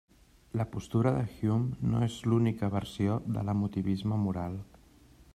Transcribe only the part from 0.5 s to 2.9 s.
La postura de Hume no és l'única